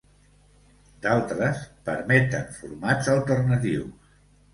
[1.03, 4.17] D'altres permeten formats alternatius.